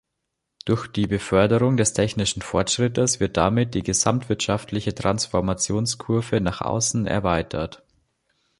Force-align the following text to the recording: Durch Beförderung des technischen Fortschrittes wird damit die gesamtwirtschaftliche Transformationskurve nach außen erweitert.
Durch 0.65 0.91
Beförderung 0.93 1.77
des 1.77 1.93
technischen 1.93 2.41
Fortschrittes 2.41 3.19
wird 3.19 3.37
damit 3.37 3.75
die 3.75 3.83
gesamtwirtschaftliche 3.83 4.95
Transformationskurve 4.95 6.41
nach 6.41 6.61
außen 6.61 7.05
erweitert. 7.05 7.83